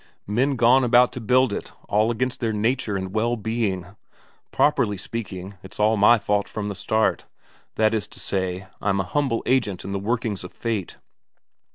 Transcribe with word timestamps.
Men 0.25 0.55
gone 0.55 0.83
about 0.83 1.11
to 1.11 1.21
build 1.21 1.53
it 1.53 1.71
all 1.87 2.09
against 2.09 2.39
their 2.39 2.51
nature 2.53 2.97
and 2.97 3.13
well 3.13 3.35
being. 3.37 3.85
Properly 4.51 4.97
speaking, 4.97 5.53
it's 5.61 5.79
all 5.79 5.95
my 5.95 6.17
fault 6.17 6.49
from 6.49 6.69
the 6.69 6.73
start 6.73 7.27
that 7.75 7.93
is 7.93 8.07
to 8.07 8.19
say, 8.19 8.65
I'm 8.81 8.99
a 8.99 9.03
humble 9.03 9.43
agent 9.45 9.83
in 9.83 9.91
the 9.91 9.99
workings 9.99 10.43
of 10.43 10.51
fate. 10.53 10.97